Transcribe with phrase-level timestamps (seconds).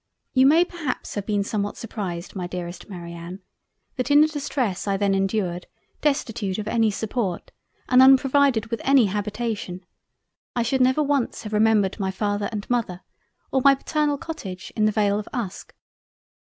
[0.33, 3.41] You may perhaps have been somewhat surprised my Dearest Marianne,
[3.97, 5.67] that in the Distress I then endured,
[6.01, 7.51] destitute of any support,
[7.87, 9.85] and unprovided with any Habitation,
[10.55, 13.01] I should never once have remembered my Father and Mother
[13.51, 15.71] or my paternal Cottage in the Vale of Uske.